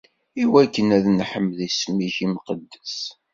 [0.43, 2.97] Iwakken ad neḥmed isem-ik imqeddes.